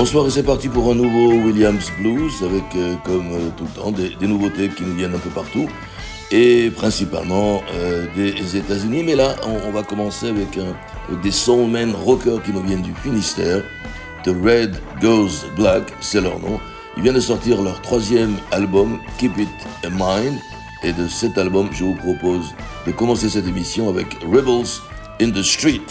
Bonsoir 0.00 0.26
et 0.26 0.30
c'est 0.30 0.44
parti 0.44 0.70
pour 0.70 0.90
un 0.90 0.94
nouveau 0.94 1.34
Williams 1.44 1.92
Blues 1.98 2.32
avec, 2.42 2.64
euh, 2.74 2.94
comme 3.04 3.32
euh, 3.34 3.50
tout 3.54 3.64
le 3.64 3.70
temps, 3.82 3.92
des, 3.92 4.26
nouveautés 4.26 4.70
qui 4.70 4.82
nous 4.82 4.94
viennent 4.94 5.14
un 5.14 5.18
peu 5.18 5.28
partout 5.28 5.68
et 6.30 6.70
principalement 6.70 7.62
euh, 7.74 8.06
des 8.16 8.56
États-Unis. 8.56 9.02
Mais 9.02 9.14
là, 9.14 9.36
on, 9.66 9.70
va 9.70 9.82
commencer 9.82 10.30
avec, 10.30 10.58
des 11.22 11.30
soulmen 11.30 11.92
rockers 11.94 12.42
qui 12.42 12.50
nous 12.50 12.62
viennent 12.62 12.80
du 12.80 12.94
Finistère. 12.94 13.62
The 14.24 14.30
Red 14.42 14.80
Goes 15.02 15.44
Black, 15.54 15.92
c'est 16.00 16.22
leur 16.22 16.38
nom. 16.38 16.58
Ils 16.96 17.02
viennent 17.02 17.16
de 17.16 17.20
sortir 17.20 17.60
leur 17.60 17.82
troisième 17.82 18.36
album, 18.52 19.00
Keep 19.18 19.36
It 19.36 19.48
in 19.84 19.90
Mind. 19.90 20.38
Et 20.82 20.94
de 20.94 21.08
cet 21.08 21.36
album, 21.36 21.68
je 21.72 21.84
vous 21.84 21.96
propose 21.96 22.54
de 22.86 22.92
commencer 22.92 23.28
cette 23.28 23.46
émission 23.46 23.90
avec 23.90 24.16
Rebels 24.22 24.80
in 25.20 25.30
the 25.30 25.42
Street. 25.42 25.84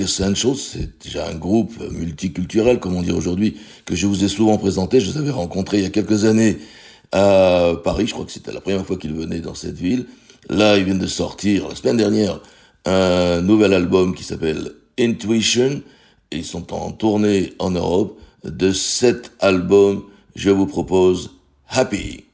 Essentials, 0.00 0.56
c'est 0.56 1.02
déjà 1.02 1.28
un 1.28 1.34
groupe 1.34 1.72
multiculturel, 1.92 2.78
comme 2.78 2.94
on 2.96 3.02
dit 3.02 3.12
aujourd'hui, 3.12 3.56
que 3.84 3.94
je 3.94 4.06
vous 4.06 4.24
ai 4.24 4.28
souvent 4.28 4.58
présenté. 4.58 5.00
Je 5.00 5.10
les 5.10 5.18
avais 5.18 5.30
rencontrés 5.30 5.78
il 5.78 5.82
y 5.82 5.86
a 5.86 5.90
quelques 5.90 6.24
années 6.24 6.58
à 7.12 7.72
Paris. 7.84 8.06
Je 8.06 8.12
crois 8.12 8.26
que 8.26 8.32
c'était 8.32 8.52
la 8.52 8.60
première 8.60 8.84
fois 8.84 8.96
qu'ils 8.96 9.14
venaient 9.14 9.40
dans 9.40 9.54
cette 9.54 9.78
ville. 9.78 10.06
Là, 10.48 10.76
ils 10.76 10.84
viennent 10.84 10.98
de 10.98 11.06
sortir, 11.06 11.68
la 11.68 11.74
semaine 11.74 11.96
dernière, 11.96 12.40
un 12.84 13.40
nouvel 13.40 13.72
album 13.72 14.14
qui 14.14 14.22
s'appelle 14.22 14.72
Intuition. 14.98 15.82
Ils 16.30 16.44
sont 16.44 16.72
en 16.72 16.92
tournée 16.92 17.54
en 17.58 17.70
Europe. 17.70 18.18
De 18.44 18.72
cet 18.72 19.32
album, 19.40 20.04
je 20.36 20.50
vous 20.50 20.66
propose 20.66 21.32
Happy. 21.68 22.25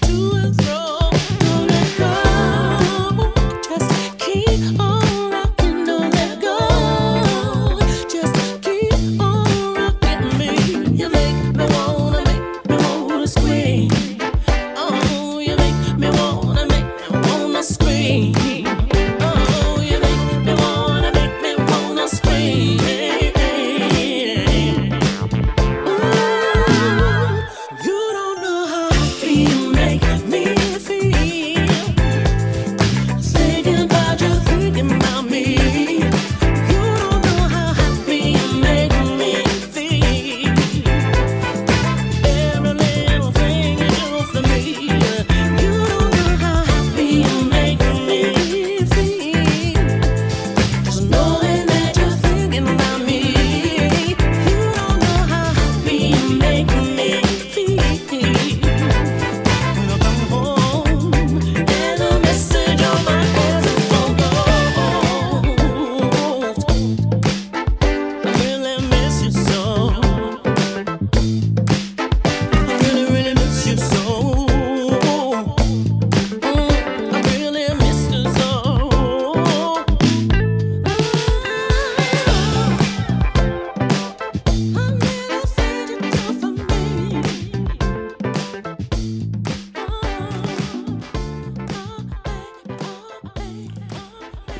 do 0.00 0.36
it. 0.36 0.67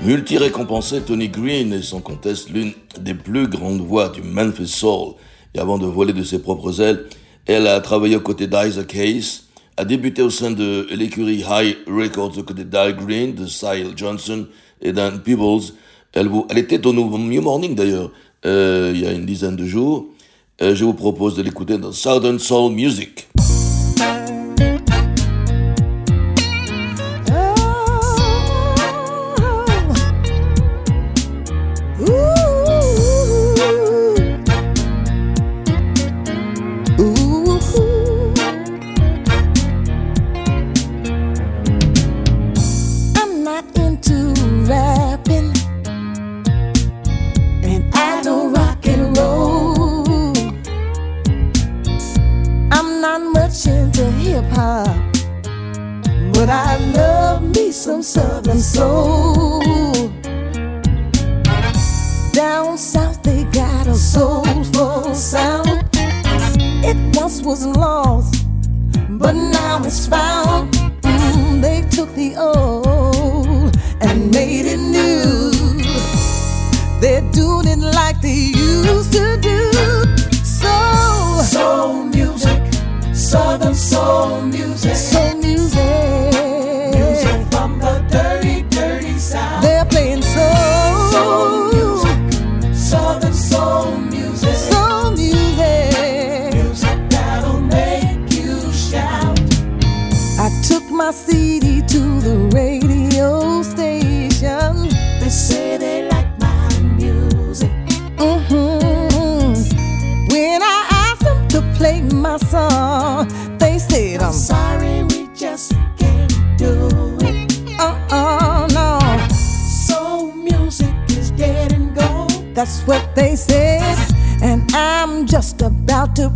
Multi-récompensé, 0.09 1.03
Tony 1.03 1.29
Green 1.29 1.71
est 1.71 1.83
sans 1.83 2.00
conteste 2.00 2.49
l'une 2.49 2.73
des 2.99 3.12
plus 3.12 3.47
grandes 3.47 3.83
voix 3.83 4.09
du 4.09 4.23
Memphis 4.23 4.67
Soul. 4.67 5.12
Et 5.55 5.59
avant 5.59 5.77
de 5.77 5.85
voler 5.85 6.15
de 6.15 6.23
ses 6.23 6.38
propres 6.38 6.81
ailes, 6.81 7.05
elle 7.45 7.67
a 7.67 7.79
travaillé 7.83 8.17
aux 8.17 8.23
côtés 8.23 8.47
d'Isaac 8.47 8.95
Hayes, 8.95 9.43
a 9.77 9.85
débuté 9.85 10.23
au 10.23 10.31
sein 10.31 10.50
de 10.50 10.87
l'écurie 10.95 11.45
High 11.47 11.77
Records 11.87 12.38
aux 12.38 12.43
côtés 12.43 12.65
d'Al 12.65 12.97
Green, 12.97 13.35
de 13.35 13.45
Sile 13.45 13.93
Johnson 13.97 14.47
et 14.81 14.95
Dan 14.95 15.21
Peebles. 15.21 15.75
Elle, 16.15 16.31
était 16.57 16.87
au 16.87 16.95
New 16.95 17.43
Morning 17.43 17.75
d'ailleurs, 17.75 18.11
euh, 18.47 18.93
il 18.95 19.03
y 19.03 19.07
a 19.07 19.12
une 19.12 19.27
dizaine 19.27 19.57
de 19.57 19.67
jours. 19.67 20.07
Euh, 20.62 20.75
je 20.75 20.87
vous 20.87 20.95
propose 20.95 21.37
de 21.37 21.43
l'écouter 21.43 21.77
dans 21.77 21.93
Southern 21.93 22.38
Soul 22.38 22.73
Music. 22.73 23.28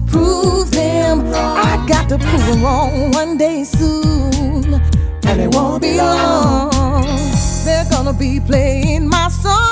Prove 0.06 0.70
them. 0.70 1.32
I 1.34 1.84
got 1.88 2.08
to 2.08 2.18
prove 2.18 2.46
them 2.46 2.62
wrong 2.62 3.10
one 3.12 3.36
day 3.36 3.64
soon. 3.64 4.80
And 5.24 5.40
it 5.40 5.54
won't 5.54 5.82
be 5.82 5.96
long. 5.96 6.70
They're 7.64 7.88
gonna 7.90 8.12
be 8.12 8.40
playing 8.40 9.08
my 9.08 9.28
song. 9.28 9.71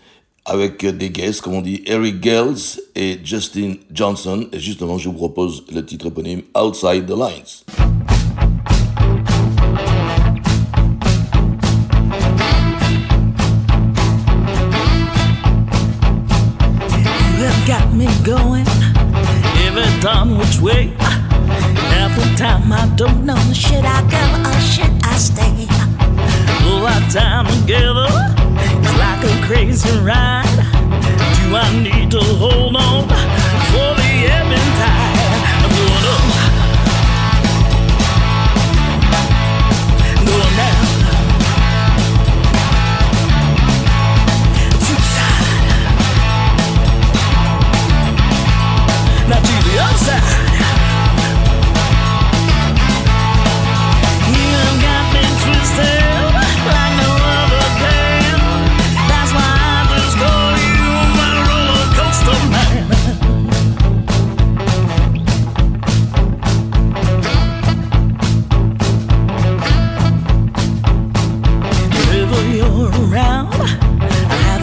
avec 0.45 0.85
des 0.85 1.09
guests, 1.09 1.41
comme 1.41 1.53
on 1.53 1.61
dit, 1.61 1.83
Eric 1.85 2.19
Gales 2.19 2.55
et 2.95 3.19
Justin 3.23 3.75
Johnson. 3.91 4.47
Et 4.51 4.59
justement, 4.59 4.97
je 4.97 5.09
vous 5.09 5.15
propose 5.15 5.63
le 5.71 5.85
titre 5.85 6.07
éponyme 6.07 6.41
Outside 6.55 7.05
the 7.05 7.17
Lines. 7.17 7.63
Got 17.67 17.93
me 17.93 18.07
going 18.25 18.65
every 19.65 19.87
darn 20.01 20.37
which 20.37 20.59
way. 20.59 20.91
Half 20.97 22.15
the 22.17 22.35
time 22.35 22.73
I 22.73 22.87
don't 22.97 23.23
know 23.23 23.37
should 23.53 23.85
I 23.85 24.01
go 24.09 24.49
or 24.49 24.59
should 24.59 24.91
I 25.05 25.15
stay. 25.15 25.67
All 26.65 26.85
our 26.85 27.01
time 27.11 27.45
together 27.61 28.31
like 29.21 29.31
a 29.31 29.45
crazy 29.45 29.89
ride. 29.99 30.45
Do 30.45 31.55
I 31.55 31.69
need 31.83 32.11
to 32.11 32.19
hold 32.19 32.75
on 32.75 33.07
for 33.07 33.95
the 33.95 34.25
ebb 34.25 34.47
and 34.47 34.75
tide? 34.79 35.41
I'm 35.63 35.71
going 35.77 36.05
up, 36.11 36.23
going 40.25 40.55
down. 40.57 40.85
To 44.71 44.91
the 44.93 45.07
side. 45.15 45.65
Now 49.29 49.39
to 49.39 49.55
the 49.69 49.75
other 49.79 49.97
side. 49.97 50.30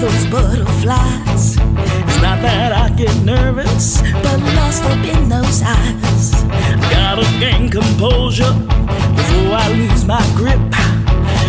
Those 0.09 0.27
butterflies. 0.27 1.57
It's 2.09 2.21
not 2.23 2.41
that 2.41 2.73
I 2.73 2.89
get 2.97 3.15
nervous, 3.25 4.01
but 4.23 4.41
lost 4.57 4.83
up 4.85 5.05
in 5.05 5.29
those 5.29 5.63
eyes. 5.63 6.33
Gotta 6.91 7.27
gain 7.39 7.69
composure 7.69 8.55
before 9.19 9.53
I 9.53 9.69
lose 9.77 10.05
my 10.05 10.23
grip 10.35 10.61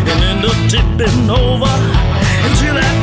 and 0.09 0.19
end 0.31 0.45
up 0.45 0.59
tipping 0.69 1.29
over 1.29 1.75
into 2.47 2.67
that 2.75 2.98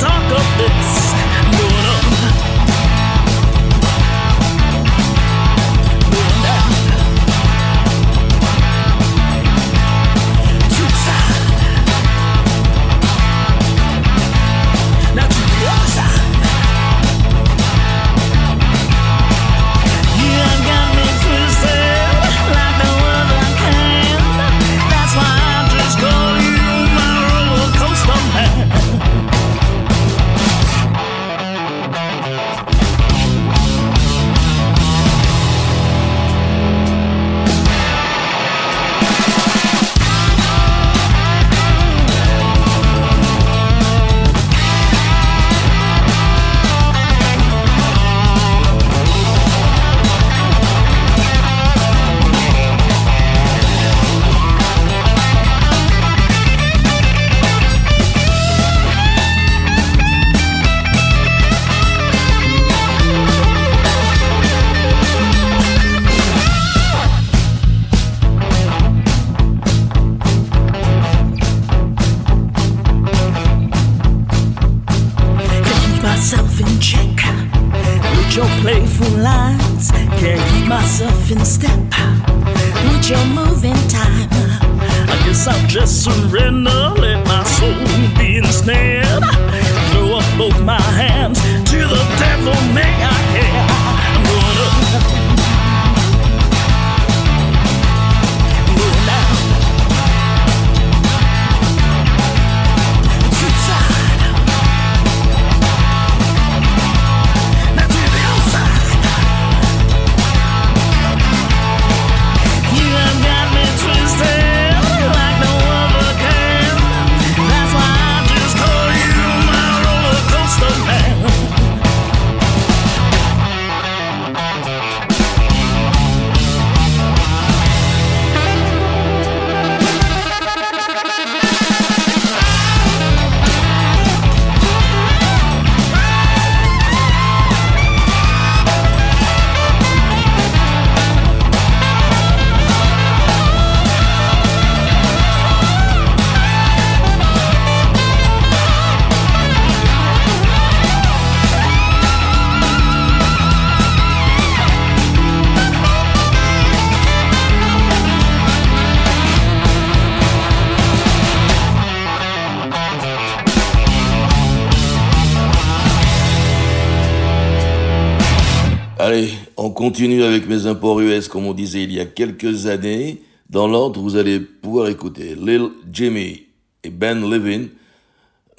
continue 169.87 170.25
avec 170.25 170.49
mes 170.49 170.67
imports 170.67 171.01
US, 171.01 171.29
comme 171.29 171.47
on 171.47 171.53
disait 171.53 171.85
il 171.85 171.93
y 171.93 172.01
a 172.01 172.07
quelques 172.07 172.67
années. 172.67 173.23
Dans 173.49 173.69
l'ordre, 173.69 174.01
vous 174.01 174.17
allez 174.17 174.41
pouvoir 174.41 174.89
écouter 174.89 175.37
Lil 175.37 175.69
Jimmy 175.93 176.43
et 176.83 176.91
Ben 176.91 177.21
Levin 177.21 177.69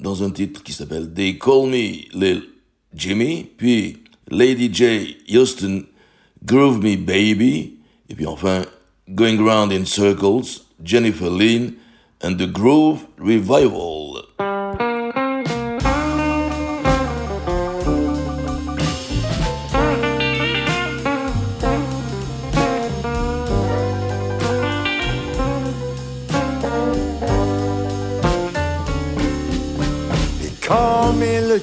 dans 0.00 0.22
un 0.22 0.30
titre 0.30 0.62
qui 0.62 0.72
s'appelle 0.72 1.12
They 1.12 1.38
Call 1.38 1.68
Me 1.68 2.08
Lil 2.18 2.44
Jimmy, 2.94 3.46
puis 3.58 3.98
Lady 4.30 4.70
J. 4.72 5.18
Houston, 5.30 5.84
Groove 6.42 6.82
Me 6.82 6.96
Baby, 6.96 7.74
et 8.08 8.14
puis 8.14 8.24
enfin 8.24 8.62
Going 9.10 9.36
Round 9.36 9.70
in 9.70 9.84
Circles, 9.84 10.62
Jennifer 10.82 11.28
Lynn 11.28 11.74
and 12.24 12.36
the 12.36 12.50
Groove 12.50 13.00
Revival. 13.18 14.07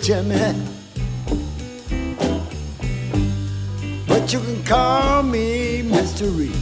Jimmy. 0.06 0.54
But 4.08 4.32
you 4.32 4.40
can 4.40 4.64
call 4.64 5.24
me 5.24 5.82
Mr. 5.82 6.30
Reed. 6.38 6.54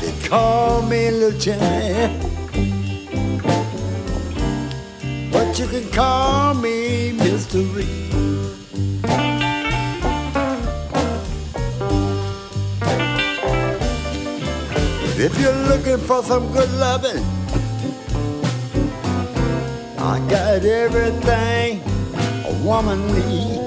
They 0.00 0.28
call 0.28 0.82
me 0.82 1.10
Little 1.10 1.36
Jimmy. 1.40 2.16
But 5.32 5.58
you 5.58 5.66
can 5.66 5.90
call 5.90 6.54
me 6.54 7.18
Mr. 7.18 7.74
Reed. 7.74 8.07
If 15.20 15.36
you're 15.40 15.52
looking 15.52 15.98
for 15.98 16.22
some 16.22 16.52
good 16.52 16.70
loving, 16.74 17.24
I 19.98 20.24
got 20.30 20.64
everything 20.64 21.82
a 22.46 22.52
woman 22.62 23.04
needs. 23.08 23.58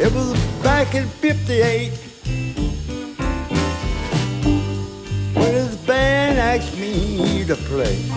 It 0.00 0.12
was 0.12 0.36
back 0.60 0.96
in 0.96 1.06
58 1.06 1.92
when 5.34 5.52
his 5.52 5.76
band 5.86 6.40
asked 6.40 6.76
me 6.76 7.44
to 7.44 7.54
play. 7.54 8.11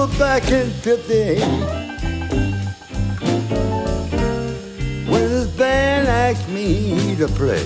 Possible 0.00 0.18
back 0.18 0.50
in 0.50 0.70
58 0.70 1.40
when 5.06 5.28
this 5.28 5.46
band 5.58 6.08
asked 6.08 6.48
me 6.48 7.16
to 7.16 7.28
play. 7.28 7.62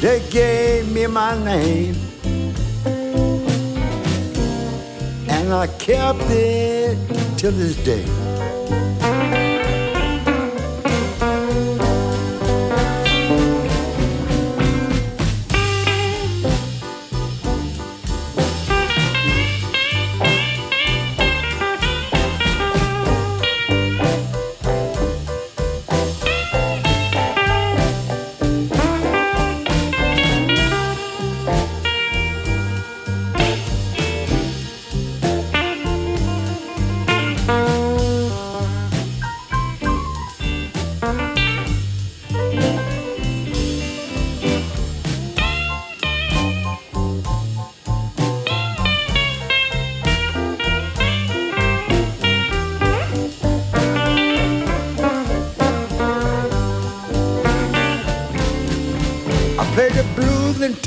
They 0.00 0.26
gave 0.30 0.90
me 0.90 1.06
my 1.06 1.36
name 1.44 1.94
and 5.28 5.52
I 5.52 5.66
kept 5.78 6.24
it 6.30 6.96
till 7.36 7.52
this 7.52 7.76
day. 7.84 8.27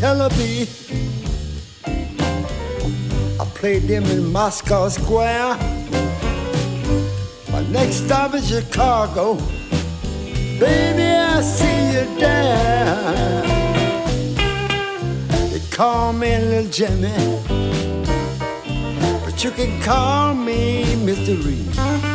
Tel 0.01 0.27
Aviv. 0.27 0.67
I 3.39 3.45
played 3.53 3.83
them 3.83 4.03
in 4.05 4.31
Moscow 4.31 4.89
Square. 4.89 5.57
My 7.51 7.61
next 7.69 8.05
stop 8.05 8.33
is 8.33 8.49
Chicago. 8.49 9.35
Baby, 10.59 11.03
I 11.03 11.41
see 11.41 11.81
you 11.93 12.19
there. 12.19 13.43
They 15.51 15.61
call 15.69 16.13
me 16.13 16.35
Little 16.35 16.71
Jimmy, 16.71 17.13
but 19.23 19.43
you 19.43 19.51
can 19.51 19.79
call 19.83 20.33
me 20.33 20.83
Mr. 21.05 21.37
Reed. 21.45 22.10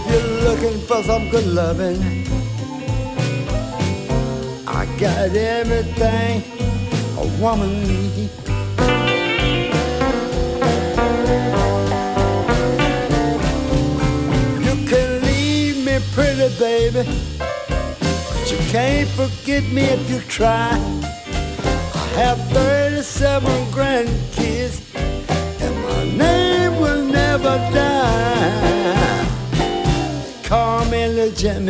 If 0.00 0.06
you're 0.12 0.48
looking 0.48 0.78
for 0.86 1.02
some 1.02 1.28
good 1.28 1.44
loving, 1.44 1.98
I 4.64 4.86
got 4.96 5.34
everything 5.34 6.44
a 7.16 7.26
woman 7.42 7.82
needs. 7.82 8.30
You 14.66 14.74
can 14.86 15.20
leave 15.22 15.84
me 15.84 15.98
pretty, 16.14 16.48
baby, 16.60 17.02
but 17.40 18.52
you 18.52 18.58
can't 18.70 19.08
forget 19.18 19.64
me 19.64 19.82
if 19.82 20.08
you 20.08 20.20
try. 20.28 20.78
I 21.92 22.04
have 22.22 22.38
37 22.52 23.50
grandkids, 23.72 24.78
and 25.60 25.74
my 25.82 26.04
name 26.16 26.80
will 26.80 27.02
never 27.02 27.56
die. 27.74 27.97
intelligent. 31.08 31.66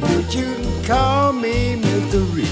But 0.00 0.34
you 0.34 0.54
can 0.54 0.84
call 0.84 1.32
me 1.32 1.76
Mr. 1.76 2.34
Reed. 2.34 2.48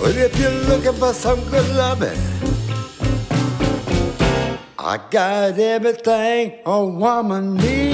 But 0.00 0.16
if 0.16 0.38
you're 0.38 0.50
looking 0.70 0.92
for 0.94 1.12
some 1.12 1.40
good 1.50 1.68
loving, 1.74 2.18
I 4.78 4.98
got 5.10 5.58
everything 5.58 6.60
a 6.64 6.84
woman 6.84 7.56
needs. 7.56 7.85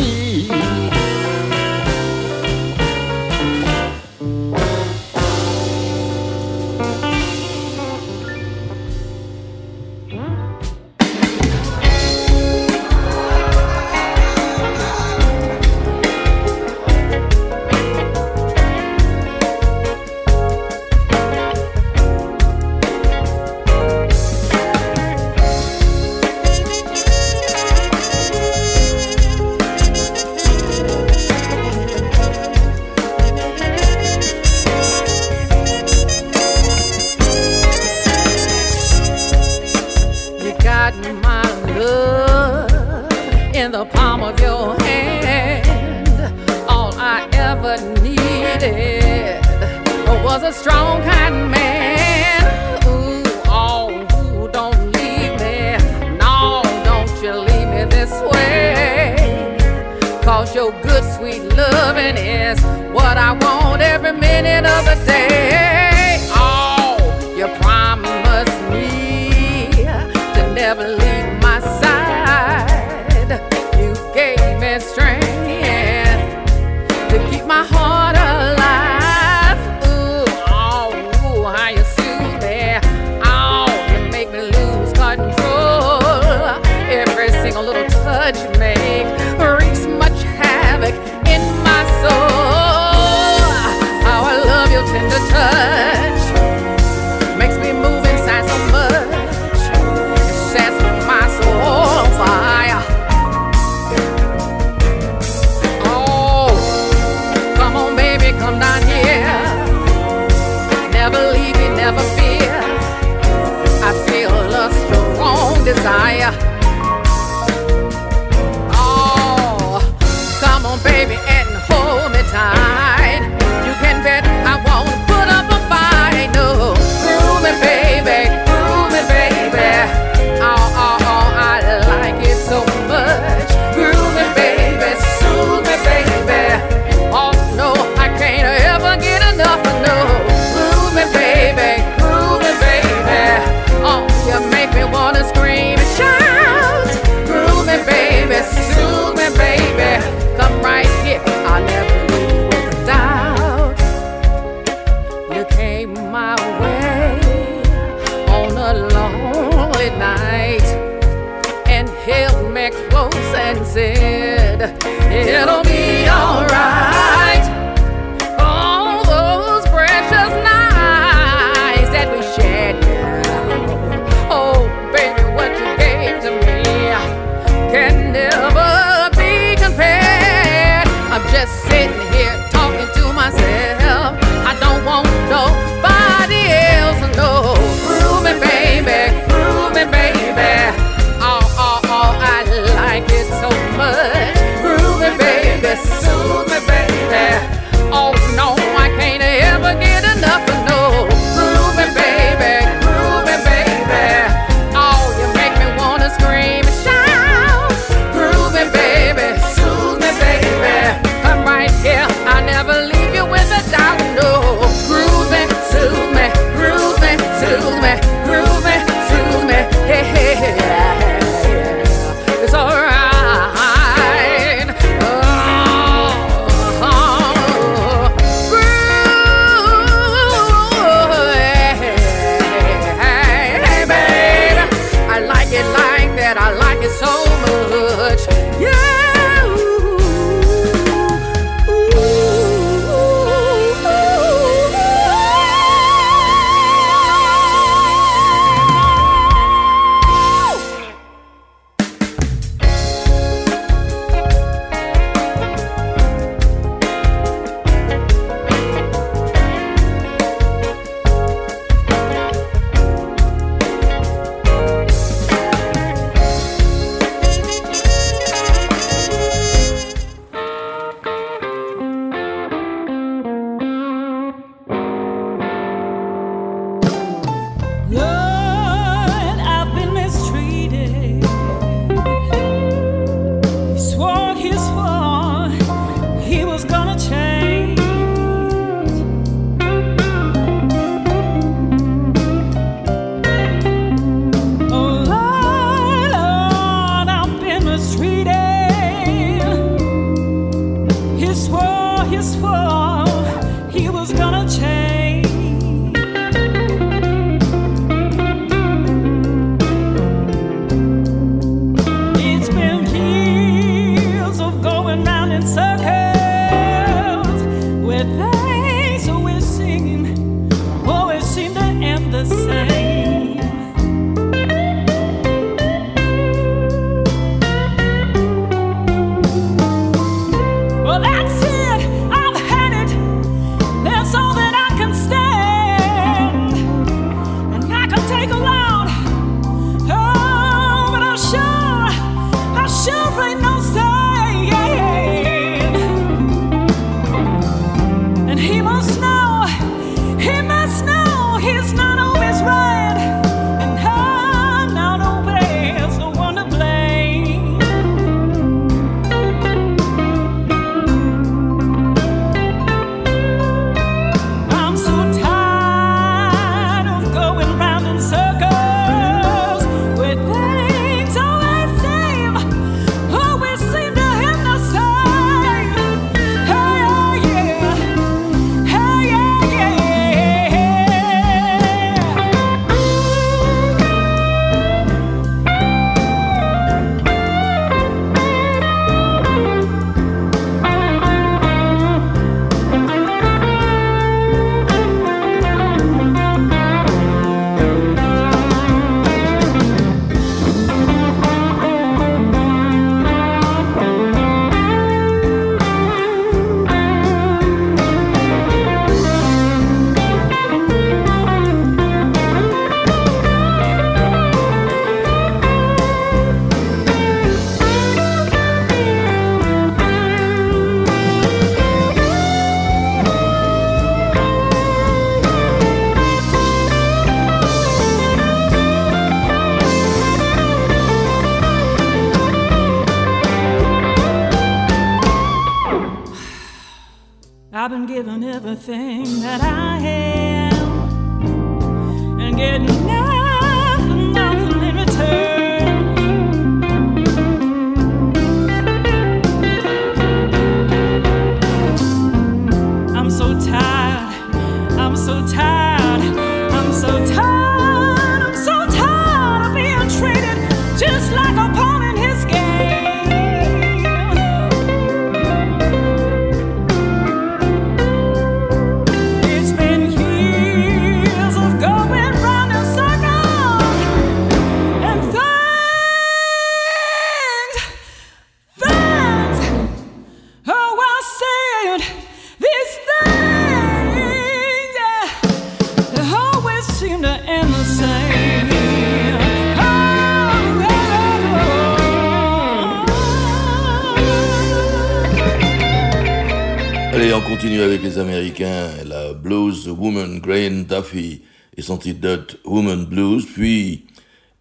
Son 501.63 501.79
titre 501.79 502.39
Woman 502.45 502.85
Blues, 502.85 503.27
puis, 503.33 503.85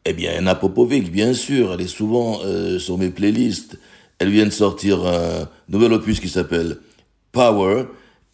eh 0.06 0.14
bien, 0.14 0.34
Anna 0.38 0.56
Popovic, 0.56 1.12
bien 1.12 1.34
sûr, 1.34 1.74
elle 1.74 1.82
est 1.82 1.88
souvent 1.88 2.40
euh, 2.44 2.80
sur 2.80 2.98
mes 2.98 3.10
playlists. 3.10 3.80
Elle 4.20 4.30
vient 4.30 4.46
de 4.46 4.52
sortir 4.52 5.06
un 5.06 5.50
nouvel 5.70 5.94
opus 5.94 6.20
qui 6.20 6.30
s'appelle 6.30 6.78
Power, 7.32 7.86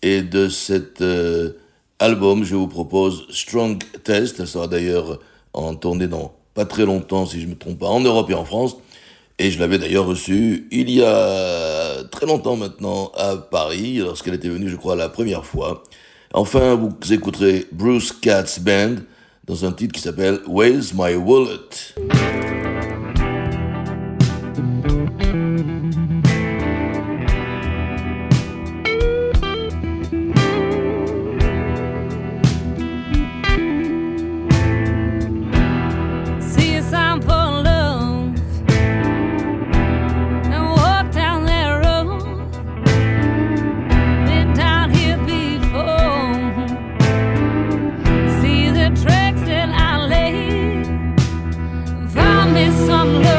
et 0.01 0.21
de 0.21 0.49
cet 0.49 1.01
euh, 1.01 1.53
album, 1.99 2.43
je 2.43 2.55
vous 2.55 2.67
propose 2.67 3.27
Strong 3.29 3.81
Test. 4.03 4.39
Elle 4.39 4.47
sera 4.47 4.67
d'ailleurs 4.67 5.19
en 5.53 5.75
tournée 5.75 6.07
dans 6.07 6.33
pas 6.53 6.65
très 6.65 6.85
longtemps, 6.85 7.25
si 7.25 7.39
je 7.39 7.45
ne 7.45 7.51
me 7.51 7.57
trompe 7.57 7.79
pas, 7.79 7.87
en 7.87 7.99
Europe 7.99 8.29
et 8.29 8.33
en 8.33 8.45
France. 8.45 8.77
Et 9.39 9.51
je 9.51 9.59
l'avais 9.59 9.77
d'ailleurs 9.77 10.07
reçue 10.07 10.67
il 10.71 10.89
y 10.89 11.03
a 11.03 12.03
très 12.05 12.25
longtemps 12.25 12.55
maintenant 12.55 13.11
à 13.15 13.37
Paris, 13.37 13.97
lorsqu'elle 13.97 14.33
était 14.33 14.49
venue, 14.49 14.69
je 14.69 14.75
crois, 14.75 14.95
la 14.95 15.09
première 15.09 15.45
fois. 15.45 15.83
Enfin, 16.33 16.75
vous 16.75 16.93
écouterez 17.13 17.65
Bruce 17.71 18.11
Katz 18.11 18.59
Band 18.59 18.95
dans 19.45 19.65
un 19.65 19.71
titre 19.71 19.93
qui 19.93 20.01
s'appelle 20.01 20.39
Where's 20.47 20.93
My 20.93 21.15
Wallet? 21.15 22.36
promise 52.57 52.89
I'm 52.89 53.36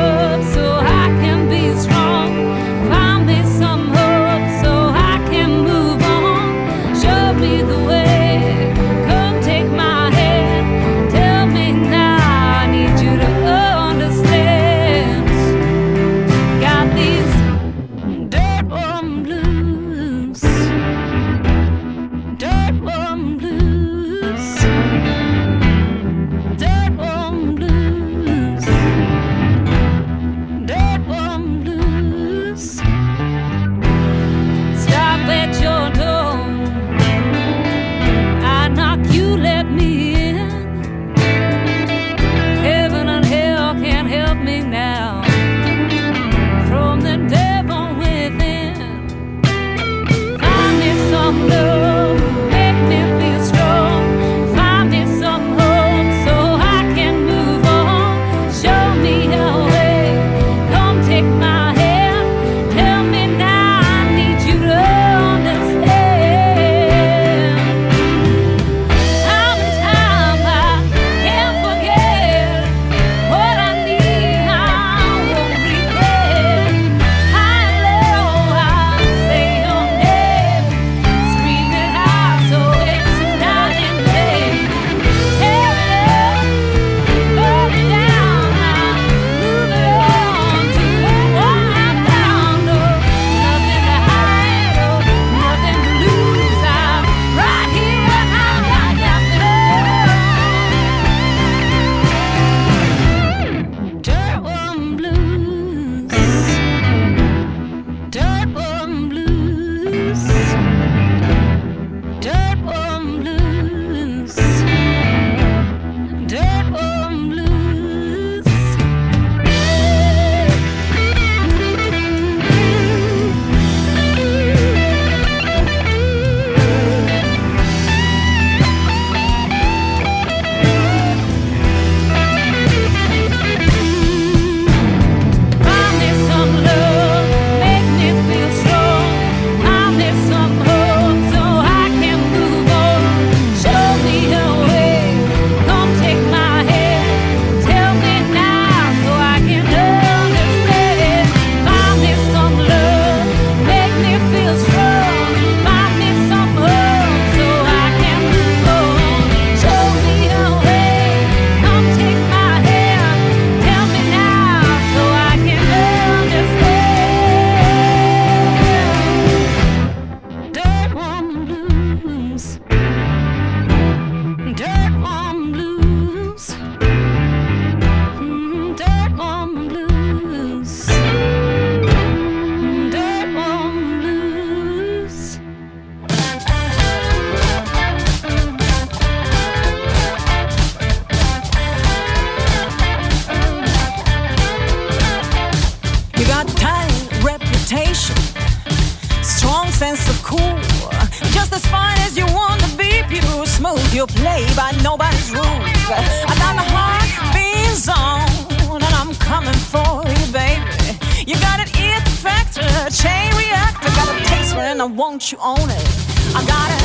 I 216.34 216.44
got 216.46 216.70
it. 216.70 216.82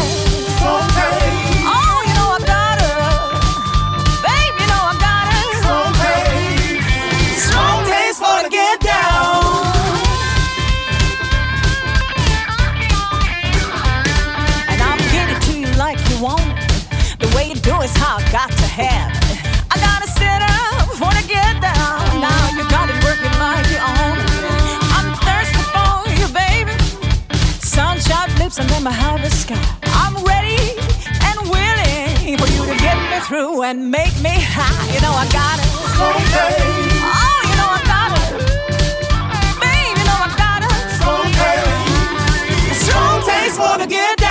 Okay. 0.61 1.63
Oh. 1.65 1.82
from 28.91 29.21
the 29.21 29.29
sky. 29.29 29.63
I'm 29.83 30.13
ready 30.25 30.59
and 31.27 31.39
willing 31.49 32.37
for 32.37 32.47
you 32.51 32.65
to 32.65 32.77
get 32.77 32.97
me 33.09 33.19
through 33.21 33.63
and 33.63 33.89
make 33.89 34.13
me 34.21 34.35
high. 34.35 34.93
You 34.93 34.99
know 34.99 35.13
I 35.13 35.25
got 35.31 35.57
it. 35.63 35.71
Okay. 35.95 36.53
Oh, 37.15 37.39
you 37.47 37.55
know 37.59 37.69
I 37.71 37.81
got 37.93 38.11
it. 38.19 38.31
Babe, 39.63 39.95
you 39.99 40.05
know 40.09 40.19
I 40.19 40.31
got 40.43 40.61
it. 40.67 40.75
Okay. 41.31 41.59
Strong 42.73 43.23
taste 43.23 43.57
wanna 43.57 43.87
get. 43.87 44.22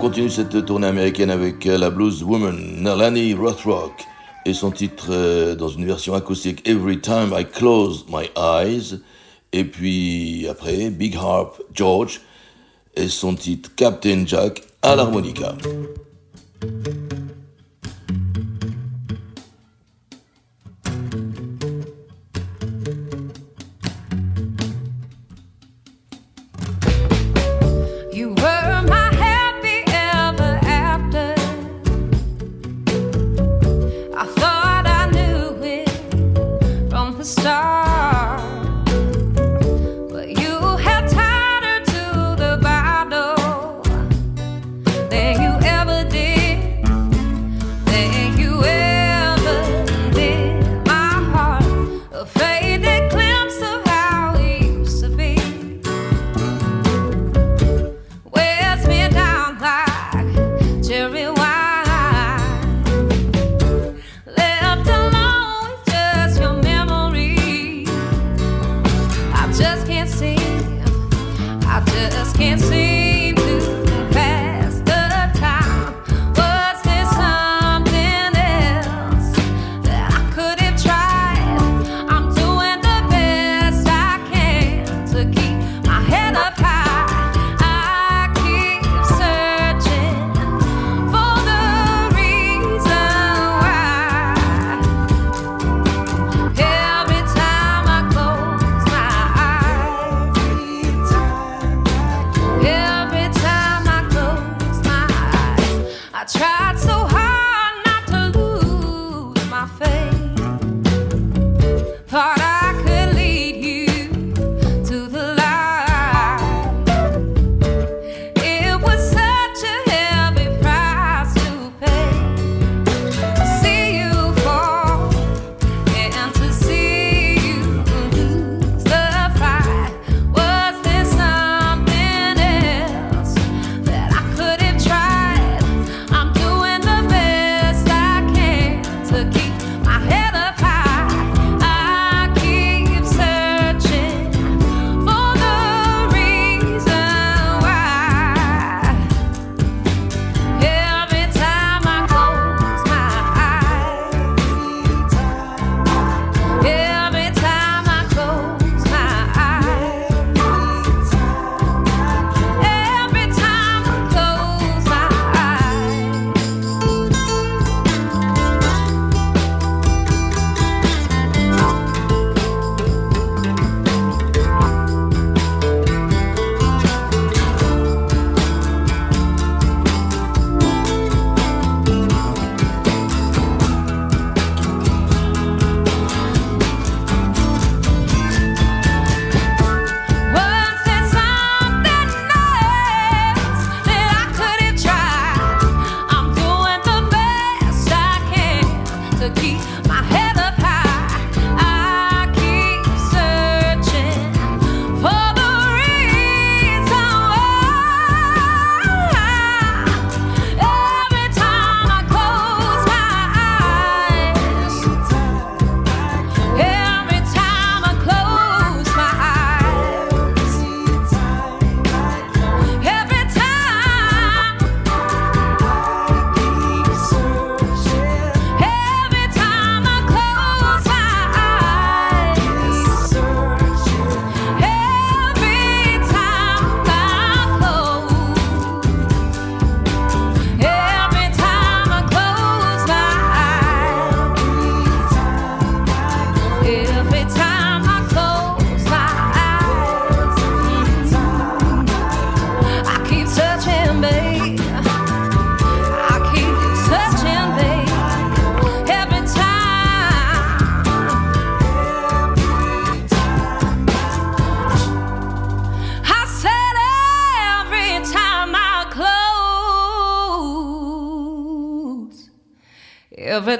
Continue 0.00 0.30
cette 0.30 0.64
tournée 0.64 0.86
américaine 0.86 1.30
avec 1.30 1.66
euh, 1.66 1.76
la 1.76 1.90
blues 1.90 2.22
woman 2.22 2.82
Nalani 2.82 3.34
Rothrock 3.34 3.92
et 4.46 4.54
son 4.54 4.70
titre 4.70 5.08
euh, 5.10 5.54
dans 5.54 5.68
une 5.68 5.84
version 5.84 6.14
acoustique 6.14 6.66
Every 6.66 6.98
Time 6.98 7.34
I 7.36 7.44
Close 7.44 8.06
My 8.08 8.30
Eyes. 8.34 8.98
Et 9.52 9.64
puis 9.64 10.48
après, 10.48 10.88
Big 10.88 11.16
Harp 11.16 11.60
George 11.74 12.22
et 12.96 13.08
son 13.08 13.34
titre 13.34 13.70
Captain 13.76 14.24
Jack 14.24 14.62
à 14.80 14.96
l'harmonica. 14.96 15.54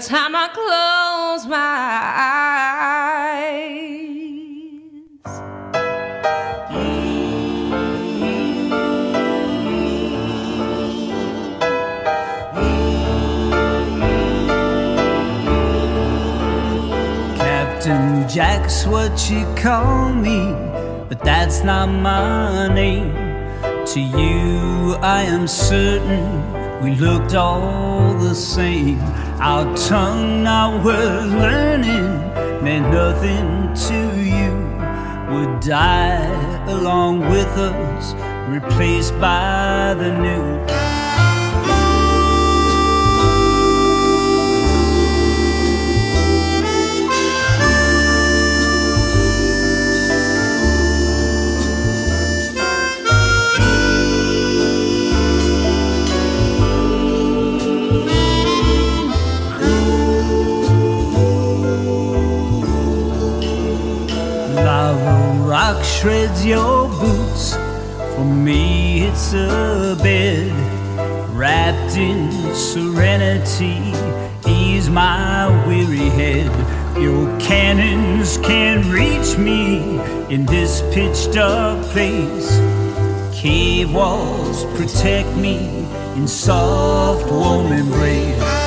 Time 0.01 0.35
I 0.35 0.49
close 0.49 1.47
my 1.47 1.57
eyes. 3.27 3.61
Captain 17.37 18.27
Jack's 18.27 18.87
what 18.87 19.31
you 19.31 19.45
call 19.55 20.15
me, 20.15 20.55
but 21.11 21.23
that's 21.23 21.63
not 21.63 21.89
my 21.91 22.73
name. 22.73 23.13
To 23.85 24.01
you, 24.01 24.95
I 25.03 25.25
am 25.25 25.47
certain 25.47 26.81
we 26.83 26.95
looked 26.95 27.35
all 27.35 28.15
the 28.15 28.35
same. 28.35 28.99
Our 29.43 29.75
tongue, 29.75 30.47
our 30.47 30.85
word 30.85 31.29
learning 31.29 32.11
meant 32.63 32.93
nothing 32.93 33.73
to 33.89 34.21
you. 34.21 34.53
Would 35.33 35.61
die 35.61 36.67
along 36.67 37.21
with 37.21 37.49
us, 37.57 38.13
replaced 38.51 39.19
by 39.19 39.95
the 39.97 40.13
new. 40.13 40.90
Rock 65.51 65.83
shreds 65.85 66.47
your 66.47 66.89
boots. 66.89 67.57
For 68.15 68.25
me, 68.25 69.03
it's 69.03 69.35
a 69.35 69.99
bed 70.01 70.53
wrapped 71.35 71.97
in 71.97 72.31
serenity. 72.55 73.93
Ease 74.49 74.89
my 74.89 75.49
weary 75.67 76.09
head. 76.21 76.47
Your 76.97 77.27
cannons 77.41 78.39
can't 78.39 78.85
reach 78.95 79.37
me 79.39 79.99
in 80.33 80.47
this 80.47 80.83
pitch 80.95 81.35
dark 81.35 81.85
place. 81.87 82.49
Cave 83.35 83.93
walls 83.93 84.65
protect 84.77 85.37
me 85.37 85.85
in 86.15 86.29
soft, 86.29 87.29
warm 87.29 87.73
embrace. 87.73 88.60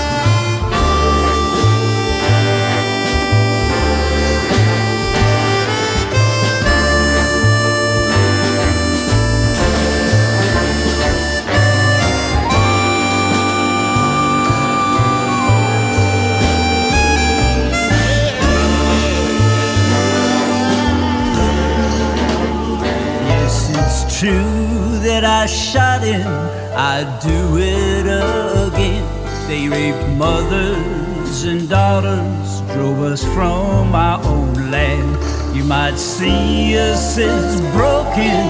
I'd 26.21 27.19
do 27.21 27.57
it 27.57 28.05
again. 28.05 29.47
They 29.47 29.67
raped 29.67 30.07
mothers 30.17 31.43
and 31.43 31.69
daughters, 31.69 32.61
drove 32.73 32.99
us 33.01 33.23
from 33.23 33.93
our 33.95 34.23
own 34.25 34.53
land. 34.71 35.55
You 35.55 35.63
might 35.63 35.97
see 35.97 36.77
us 36.77 37.17
as 37.17 37.61
broken 37.71 38.47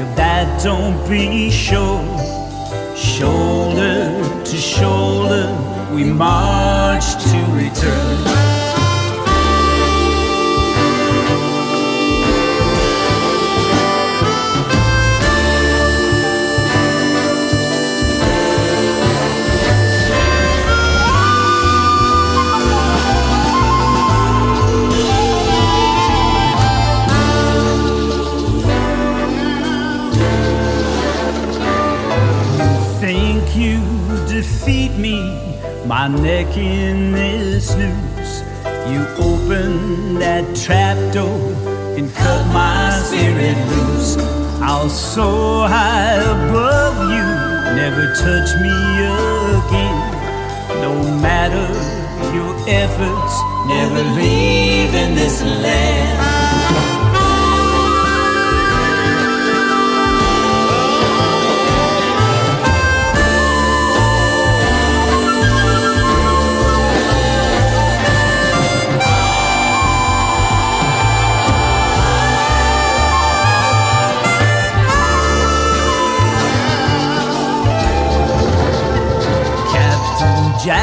if 0.00 0.16
that 0.16 0.62
don't 0.62 0.98
be 1.08 1.50
sure. 1.50 2.02
Shoulder 2.96 4.44
to 4.44 4.56
shoulder, 4.56 5.46
we 5.94 6.04
march 6.04 7.12
to 7.30 7.38
return. 7.52 8.31
My 36.02 36.08
neck 36.08 36.56
in 36.56 37.12
this 37.12 37.76
noose. 37.76 38.40
You 38.90 39.06
opened 39.18 40.20
that 40.20 40.44
trap 40.56 40.96
door 41.14 41.52
and 41.96 42.12
cut 42.12 42.44
my 42.52 42.90
spirit 43.04 43.56
loose. 43.70 44.16
I'll 44.60 44.88
soar 44.88 45.68
high 45.68 46.16
above 46.16 46.96
you, 47.14 47.26
never 47.80 48.06
touch 48.24 48.50
me 48.64 48.76
again. 49.60 50.00
No 50.82 50.92
matter 51.20 51.68
your 52.34 52.52
efforts, 52.66 53.34
never 53.68 54.02
leaving 54.18 55.14
this 55.14 55.40
land. 55.40 56.31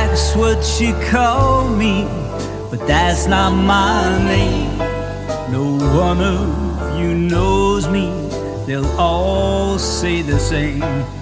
Jack's 0.10 0.36
what 0.36 0.82
you 0.82 0.94
call 1.12 1.70
me, 1.70 2.04
but 2.72 2.80
that's 2.88 3.28
not 3.28 3.52
my 3.52 4.24
name. 4.26 4.78
No 5.52 5.78
one 5.96 6.20
of 6.20 7.00
you 7.00 7.14
knows 7.14 7.88
me, 7.88 8.10
they'll 8.66 8.88
all 8.98 9.78
say 9.78 10.24
the 10.24 10.40
same. 10.40 11.19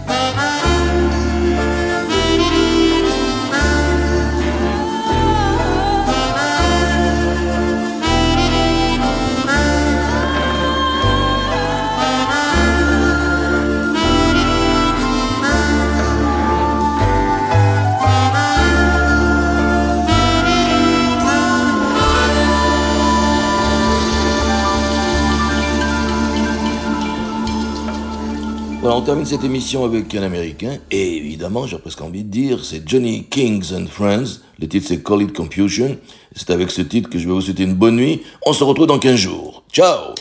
On 28.96 29.02
termine 29.02 29.26
cette 29.26 29.44
émission 29.44 29.84
avec 29.84 30.14
un 30.16 30.24
américain, 30.24 30.78
et 30.92 31.18
évidemment, 31.18 31.68
j'ai 31.68 31.78
presque 31.78 32.02
envie 32.02 32.24
de 32.24 32.30
dire, 32.30 32.64
c'est 32.64 32.88
Johnny 32.88 33.26
Kings 33.26 33.74
and 33.74 33.88
Friends. 33.88 34.40
Le 34.60 34.68
titre 34.68 34.88
c'est 34.88 35.04
Call 35.04 35.24
It 35.24 35.34
Confusion. 35.34 35.98
C'est 36.36 36.50
avec 36.52 36.72
ce 36.72 36.82
titre 36.82 37.10
que 37.10 37.20
je 37.20 37.28
vais 37.28 37.34
vous 37.34 37.42
souhaiter 37.42 37.64
une 37.64 37.76
bonne 37.76 37.96
nuit. 37.96 38.22
On 38.46 38.54
se 38.54 38.64
retrouve 38.64 38.88
dans 38.88 39.00
15 39.00 39.16
jours. 39.16 39.64
Ciao 39.72 40.14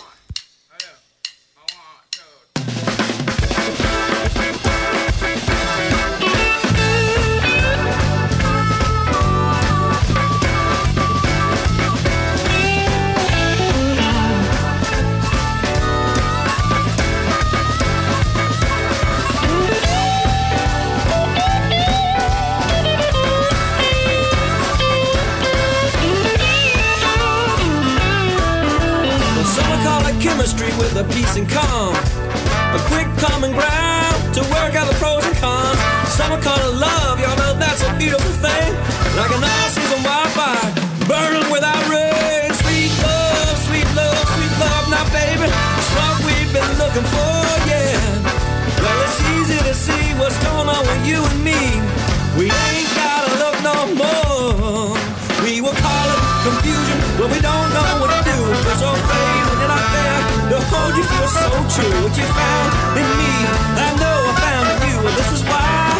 you 60.94 61.02
feel 61.02 61.28
so 61.28 61.48
true. 61.74 61.96
What 62.06 62.14
you 62.14 62.26
found 62.30 62.70
in 63.00 63.08
me, 63.18 63.34
I 63.74 63.88
know 63.98 64.16
I 64.30 64.32
found 64.38 64.66
in 64.70 64.78
you. 64.86 64.96
Well, 65.02 65.16
this 65.18 65.30
is 65.34 65.42
why. 65.42 65.90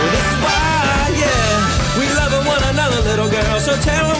Well, 0.00 0.10
this 0.16 0.26
is 0.32 0.38
why, 0.40 1.12
yeah. 1.20 2.00
We 2.00 2.06
love 2.16 2.32
one 2.46 2.62
another, 2.72 3.00
little 3.04 3.28
girl. 3.28 3.60
So 3.60 3.76
tell 3.84 4.15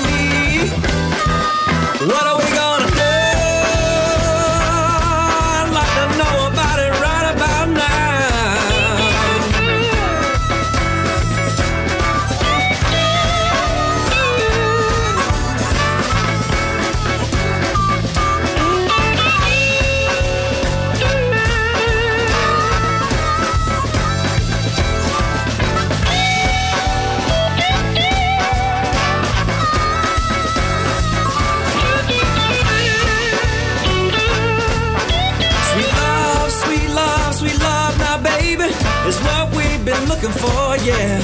for, 40.36 40.76
yeah. 40.84 41.20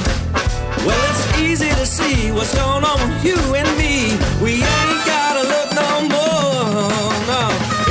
Well, 0.86 1.02
it's 1.10 1.38
easy 1.38 1.68
to 1.68 1.86
see 1.86 2.32
what's 2.32 2.54
going 2.54 2.84
on 2.84 2.98
with 3.08 3.24
you 3.24 3.36
and 3.54 3.68
me. 3.76 4.16
We 4.42 4.62
ain't 4.62 5.02
gotta 5.06 5.42
look 5.52 5.70
no 5.74 5.90
more, 6.14 7.12
no. 7.30 7.42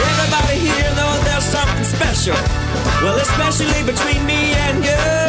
Everybody 0.09 0.57
here 0.59 0.91
knows 0.95 1.24
there's 1.24 1.45
something 1.45 1.84
special. 1.84 2.39
Well, 3.03 3.17
especially 3.17 3.84
between 3.84 4.26
me 4.26 4.53
and 4.65 4.84
you. 4.84 5.20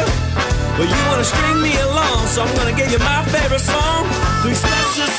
Well, 0.77 0.89
you 0.89 0.99
wanna 1.05 1.23
string 1.23 1.61
me 1.61 1.73
along, 1.85 2.25
so 2.25 2.41
I'm 2.41 2.53
gonna 2.57 2.73
give 2.73 2.89
you 2.89 2.97
my 2.97 3.21
favorite 3.29 3.61
song. 3.61 4.09
Three 4.41 4.57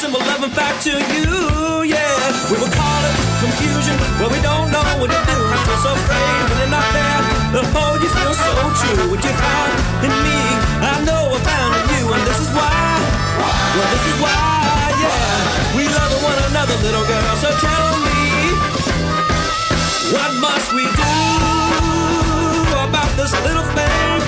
simple 0.04 0.18
love 0.26 0.42
and 0.42 0.52
fact 0.52 0.82
to 0.82 0.90
you, 0.90 1.86
yeah. 1.86 2.12
We 2.50 2.58
will 2.58 2.74
call 2.74 3.00
it 3.08 3.14
confusion, 3.38 3.96
well, 4.18 4.30
we 4.34 4.40
don't 4.42 4.68
know 4.74 4.84
what 4.98 5.10
to 5.14 5.20
do. 5.30 5.38
Feel 5.64 5.78
so 5.78 5.92
afraid 5.94 6.42
when 6.50 6.58
you're 6.58 6.74
not 6.74 6.88
there. 6.90 7.20
The 7.54 7.62
whole 7.70 7.96
you 8.02 8.10
feel 8.10 8.34
so 8.34 8.52
true. 8.82 9.14
What 9.14 9.22
you 9.22 9.30
found 9.30 9.72
in 10.02 10.12
me, 10.26 10.38
I 10.82 10.94
know 11.06 11.22
I 11.30 11.38
found 11.38 11.72
in 11.78 11.84
you, 11.94 12.04
and 12.12 12.22
this 12.26 12.40
is 12.42 12.50
why. 12.50 12.84
Well, 13.78 13.88
this 13.94 14.04
is 14.10 14.16
why, 14.18 14.90
yeah. 15.06 15.78
We 15.78 15.84
love 15.86 16.12
one 16.18 16.40
another, 16.50 16.76
little 16.82 17.06
girl. 17.06 17.34
So 17.38 17.48
tell 17.62 17.90
me, 18.02 18.22
what 20.18 20.30
must 20.42 20.68
we 20.74 20.84
do 20.84 21.14
about 22.90 23.10
this 23.16 23.32
little 23.46 23.68
thing 23.78 24.23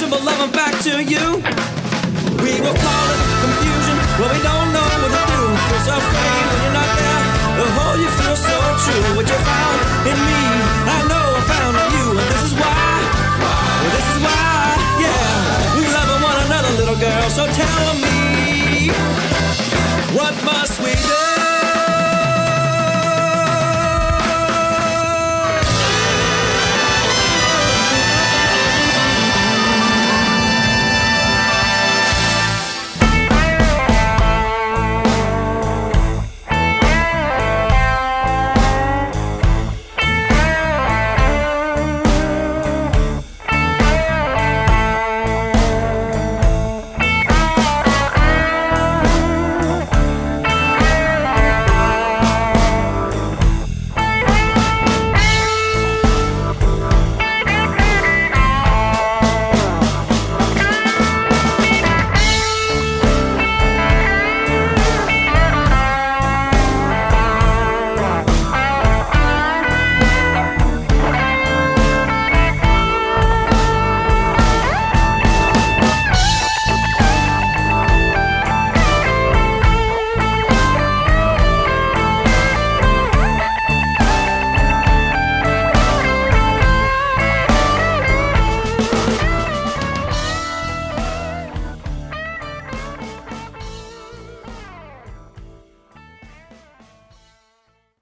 symbol 0.00 0.16
of 0.16 0.38
them 0.38 0.50
back 0.52 0.72
to 0.80 1.04
you. 1.04 1.24
We 2.40 2.52
will 2.64 2.78
call 2.84 3.06
it 3.12 3.20
confusion 3.44 3.96
when 4.16 4.28
we 4.32 4.40
don't 4.40 4.68
know 4.72 4.88
what 5.02 5.12
to 5.12 5.22
do. 5.28 5.42
Feel 5.68 5.82
so 5.84 5.92
afraid 6.00 6.44
when 6.48 6.60
you're 6.64 6.78
not 6.80 6.90
there. 6.96 7.24
The 7.60 7.66
whole 7.76 7.96
you 8.00 8.08
feel 8.16 8.36
so 8.48 8.56
true. 8.80 9.06
What 9.16 9.28
you 9.28 9.38
found 9.44 9.78
in 10.08 10.16
me, 10.16 10.42
I 10.96 10.98
know 11.04 11.24
I 11.36 11.42
found 11.52 11.74
in 11.84 11.88
you. 11.96 12.06
And 12.16 12.28
this 12.32 12.42
is 12.48 12.54
why, 12.56 12.96
well, 13.44 13.92
this 13.92 14.08
is 14.12 14.18
why, 14.24 14.72
yeah. 15.04 15.76
We 15.76 15.84
love 15.92 16.08
one 16.24 16.38
another, 16.48 16.72
little 16.80 16.96
girl. 16.96 17.28
So 17.36 17.44
tell 17.60 17.92
me, 18.00 18.88
what 20.16 20.32
must 20.48 20.80
we 20.80 20.96
do? 20.96 21.19